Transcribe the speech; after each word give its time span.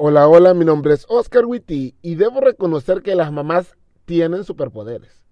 Hola, 0.00 0.28
hola, 0.28 0.54
mi 0.54 0.64
nombre 0.64 0.94
es 0.94 1.04
Oscar 1.08 1.44
Witty 1.44 1.96
y 2.02 2.14
debo 2.14 2.40
reconocer 2.40 3.02
que 3.02 3.16
las 3.16 3.32
mamás 3.32 3.74
tienen 4.04 4.44
superpoderes. 4.44 5.24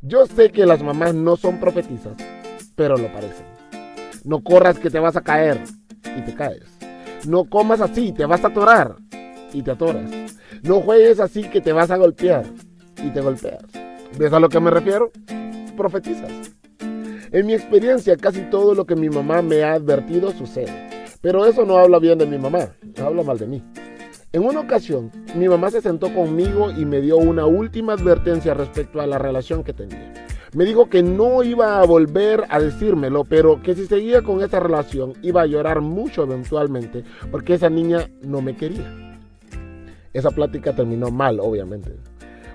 Yo 0.00 0.26
sé 0.26 0.50
que 0.50 0.66
las 0.66 0.82
mamás 0.82 1.14
no 1.14 1.36
son 1.36 1.60
profetizas, 1.60 2.16
pero 2.74 2.96
lo 2.96 3.06
parecen. 3.12 3.46
No 4.24 4.42
corras 4.42 4.80
que 4.80 4.90
te 4.90 4.98
vas 4.98 5.14
a 5.14 5.22
caer 5.22 5.62
y 6.16 6.22
te 6.22 6.34
caes. 6.34 6.64
No 7.24 7.44
comas 7.44 7.80
así, 7.80 8.10
te 8.10 8.26
vas 8.26 8.42
a 8.42 8.48
atorar 8.48 8.96
y 9.52 9.62
te 9.62 9.70
atoras. 9.70 10.10
No 10.64 10.80
juegues 10.80 11.20
así 11.20 11.44
que 11.44 11.60
te 11.60 11.70
vas 11.70 11.92
a 11.92 11.98
golpear 11.98 12.46
y 13.00 13.10
te 13.10 13.20
golpeas. 13.20 13.62
¿Ves 14.18 14.32
a 14.32 14.40
lo 14.40 14.48
que 14.48 14.58
me 14.58 14.72
refiero? 14.72 15.12
Profetizas. 15.76 16.32
En 17.32 17.46
mi 17.46 17.54
experiencia, 17.54 18.14
casi 18.18 18.42
todo 18.50 18.74
lo 18.74 18.84
que 18.84 18.94
mi 18.94 19.08
mamá 19.08 19.40
me 19.40 19.62
ha 19.62 19.72
advertido 19.72 20.32
sucede. 20.32 21.06
Pero 21.22 21.46
eso 21.46 21.64
no 21.64 21.78
habla 21.78 21.98
bien 21.98 22.18
de 22.18 22.26
mi 22.26 22.36
mamá, 22.36 22.74
habla 23.02 23.22
mal 23.22 23.38
de 23.38 23.46
mí. 23.46 23.62
En 24.34 24.44
una 24.44 24.60
ocasión, 24.60 25.10
mi 25.34 25.48
mamá 25.48 25.70
se 25.70 25.80
sentó 25.80 26.12
conmigo 26.12 26.70
y 26.70 26.84
me 26.84 27.00
dio 27.00 27.16
una 27.16 27.46
última 27.46 27.94
advertencia 27.94 28.52
respecto 28.52 29.00
a 29.00 29.06
la 29.06 29.16
relación 29.16 29.64
que 29.64 29.72
tenía. 29.72 30.12
Me 30.52 30.66
dijo 30.66 30.90
que 30.90 31.02
no 31.02 31.42
iba 31.42 31.80
a 31.80 31.86
volver 31.86 32.44
a 32.50 32.60
decírmelo, 32.60 33.24
pero 33.24 33.62
que 33.62 33.74
si 33.74 33.86
seguía 33.86 34.20
con 34.20 34.42
esa 34.42 34.60
relación 34.60 35.14
iba 35.22 35.40
a 35.40 35.46
llorar 35.46 35.80
mucho 35.80 36.24
eventualmente 36.24 37.02
porque 37.30 37.54
esa 37.54 37.70
niña 37.70 38.10
no 38.20 38.42
me 38.42 38.54
quería. 38.56 39.18
Esa 40.12 40.30
plática 40.30 40.76
terminó 40.76 41.10
mal, 41.10 41.40
obviamente. 41.40 41.96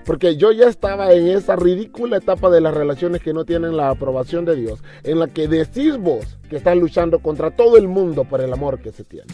Porque 0.08 0.38
yo 0.38 0.52
ya 0.52 0.68
estaba 0.68 1.12
en 1.12 1.26
esa 1.28 1.54
ridícula 1.54 2.16
etapa 2.16 2.48
de 2.48 2.62
las 2.62 2.72
relaciones 2.72 3.20
que 3.20 3.34
no 3.34 3.44
tienen 3.44 3.76
la 3.76 3.90
aprobación 3.90 4.46
de 4.46 4.56
Dios, 4.56 4.82
en 5.02 5.18
la 5.18 5.26
que 5.26 5.48
decís 5.48 5.98
vos 5.98 6.38
que 6.48 6.56
estás 6.56 6.78
luchando 6.78 7.18
contra 7.18 7.50
todo 7.50 7.76
el 7.76 7.88
mundo 7.88 8.24
por 8.24 8.40
el 8.40 8.50
amor 8.50 8.80
que 8.80 8.90
se 8.90 9.04
tiene. 9.04 9.26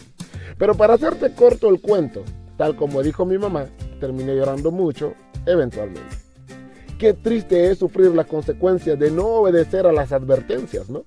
Pero 0.57 0.75
para 0.75 0.95
hacerte 0.95 1.33
corto 1.33 1.69
el 1.69 1.79
cuento, 1.79 2.23
tal 2.57 2.75
como 2.75 3.01
dijo 3.03 3.25
mi 3.25 3.37
mamá, 3.37 3.67
terminé 4.01 4.35
llorando 4.35 4.69
mucho, 4.69 5.13
eventualmente. 5.45 6.17
Qué 6.99 7.13
triste 7.13 7.71
es 7.71 7.77
sufrir 7.77 8.07
las 8.07 8.25
consecuencias 8.25 8.99
de 8.99 9.11
no 9.11 9.27
obedecer 9.27 9.87
a 9.87 9.93
las 9.93 10.11
advertencias, 10.11 10.89
¿no? 10.89 11.05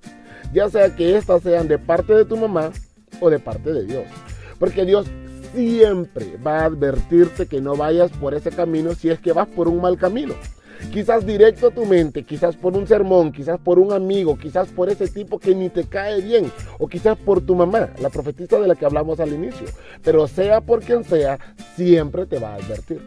Ya 0.51 0.67
sea 0.71 0.95
que 0.95 1.15
éstas 1.15 1.43
sean 1.43 1.67
de 1.67 1.77
parte 1.77 2.15
de 2.15 2.25
tu 2.25 2.37
mamá 2.37 2.71
o 3.21 3.29
de 3.29 3.37
parte 3.37 3.71
de 3.71 3.85
Dios. 3.85 4.05
Porque 4.57 4.83
Dios 4.83 5.05
siempre 5.53 6.37
va 6.37 6.61
a 6.61 6.65
advertirte 6.65 7.47
que 7.47 7.61
no 7.61 7.75
vayas 7.75 8.11
por 8.11 8.33
ese 8.33 8.51
camino 8.51 8.93
si 8.95 9.09
es 9.09 9.19
que 9.19 9.33
vas 9.33 9.47
por 9.47 9.67
un 9.67 9.81
mal 9.81 9.97
camino. 9.97 10.33
Quizás 10.93 11.25
directo 11.25 11.67
a 11.67 11.71
tu 11.71 11.85
mente, 11.85 12.23
quizás 12.23 12.55
por 12.55 12.75
un 12.75 12.87
sermón, 12.87 13.31
quizás 13.31 13.59
por 13.59 13.79
un 13.79 13.91
amigo, 13.91 14.37
quizás 14.37 14.69
por 14.69 14.89
ese 14.89 15.07
tipo 15.09 15.37
que 15.37 15.53
ni 15.53 15.69
te 15.69 15.83
cae 15.83 16.21
bien, 16.21 16.51
o 16.79 16.87
quizás 16.87 17.17
por 17.17 17.41
tu 17.41 17.53
mamá, 17.53 17.89
la 18.01 18.09
profetista 18.09 18.59
de 18.59 18.67
la 18.67 18.75
que 18.75 18.85
hablamos 18.85 19.19
al 19.19 19.33
inicio. 19.33 19.67
Pero 20.03 20.27
sea 20.27 20.61
por 20.61 20.81
quien 20.81 21.03
sea, 21.03 21.37
siempre 21.75 22.25
te 22.25 22.39
va 22.39 22.53
a 22.53 22.55
advertir. 22.55 23.01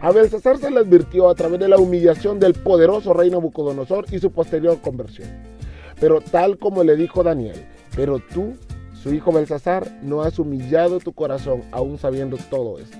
A 0.00 0.10
Belsasar 0.10 0.58
se 0.58 0.70
le 0.70 0.80
advirtió 0.80 1.28
a 1.28 1.34
través 1.34 1.60
de 1.60 1.68
la 1.68 1.78
humillación 1.78 2.40
del 2.40 2.54
poderoso 2.54 3.14
rey 3.14 3.30
Nabucodonosor 3.30 4.06
y 4.10 4.18
su 4.18 4.32
posterior 4.32 4.80
conversión. 4.80 5.28
Pero 6.00 6.20
tal 6.20 6.58
como 6.58 6.82
le 6.82 6.96
dijo 6.96 7.22
Daniel, 7.22 7.64
pero 7.94 8.18
tú 8.18 8.54
su 9.04 9.12
hijo 9.12 9.32
Belsasar 9.32 9.98
no 10.02 10.22
has 10.22 10.38
humillado 10.38 10.98
tu 10.98 11.12
corazón 11.12 11.62
aún 11.72 11.98
sabiendo 11.98 12.38
todo 12.48 12.78
esto. 12.78 12.96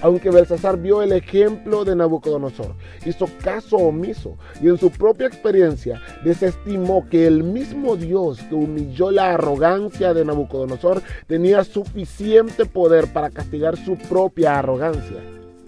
Aunque 0.00 0.30
Belsasar 0.30 0.78
vio 0.78 1.02
el 1.02 1.12
ejemplo 1.12 1.84
de 1.84 1.94
Nabucodonosor, 1.94 2.74
hizo 3.04 3.26
caso 3.44 3.76
omiso 3.76 4.38
y 4.62 4.68
en 4.68 4.78
su 4.78 4.90
propia 4.90 5.26
experiencia 5.26 6.00
desestimó 6.24 7.06
que 7.10 7.26
el 7.26 7.44
mismo 7.44 7.96
Dios 7.96 8.40
que 8.48 8.54
humilló 8.54 9.10
la 9.10 9.34
arrogancia 9.34 10.14
de 10.14 10.24
Nabucodonosor 10.24 11.02
tenía 11.26 11.62
suficiente 11.62 12.64
poder 12.64 13.12
para 13.12 13.28
castigar 13.28 13.76
su 13.76 13.98
propia 13.98 14.58
arrogancia 14.58 15.18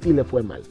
y 0.07 0.15
le 0.15 0.25
fue 0.25 0.43
mal. 0.43 0.63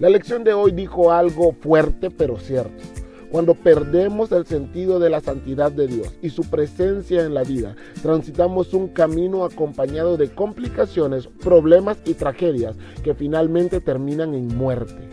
La 0.00 0.08
lección 0.08 0.44
de 0.44 0.54
hoy 0.54 0.72
dijo 0.72 1.12
algo 1.12 1.52
fuerte 1.52 2.10
pero 2.10 2.38
cierto. 2.38 2.91
Cuando 3.32 3.54
perdemos 3.54 4.30
el 4.32 4.44
sentido 4.44 4.98
de 4.98 5.08
la 5.08 5.22
santidad 5.22 5.72
de 5.72 5.86
Dios 5.86 6.14
y 6.20 6.28
su 6.28 6.42
presencia 6.50 7.24
en 7.24 7.32
la 7.32 7.44
vida, 7.44 7.74
transitamos 8.02 8.74
un 8.74 8.88
camino 8.88 9.46
acompañado 9.46 10.18
de 10.18 10.28
complicaciones, 10.28 11.28
problemas 11.42 11.96
y 12.04 12.12
tragedias 12.12 12.76
que 13.02 13.14
finalmente 13.14 13.80
terminan 13.80 14.34
en 14.34 14.48
muerte. 14.48 15.08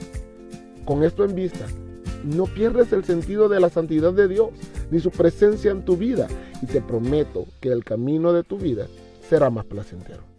Con 0.84 1.06
esto 1.06 1.24
en 1.24 1.34
vista, 1.34 1.66
no 2.26 2.44
pierdes 2.44 2.92
el 2.92 3.06
sentido 3.06 3.48
de 3.48 3.62
la 3.62 3.70
santidad 3.70 4.12
de 4.12 4.28
Dios 4.28 4.50
ni 4.92 5.00
su 5.00 5.12
presencia 5.12 5.72
en 5.72 5.86
tu 5.86 5.96
vida 5.96 6.28
y 6.62 6.66
te 6.66 6.82
prometo 6.82 7.46
que 7.62 7.70
el 7.70 7.86
camino 7.86 8.34
de 8.34 8.44
tu 8.44 8.58
vida 8.58 8.88
será 9.30 9.50
más 9.50 9.64
placentero. 9.64 10.39